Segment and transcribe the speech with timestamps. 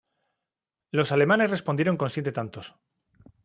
[0.89, 2.73] Los alemanes respondieron con siete tantos.